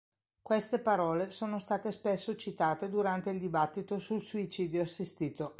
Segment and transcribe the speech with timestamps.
[0.41, 5.49] Queste parole sono state spesso citate durante il dibattito sul suicidio assistito.